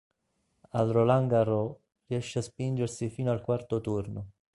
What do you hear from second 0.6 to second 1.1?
Al